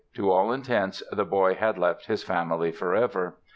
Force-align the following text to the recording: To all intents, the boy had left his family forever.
To 0.15 0.31
all 0.31 0.51
intents, 0.51 1.03
the 1.11 1.25
boy 1.25 1.53
had 1.53 1.77
left 1.77 2.07
his 2.07 2.23
family 2.23 2.71
forever. 2.71 3.35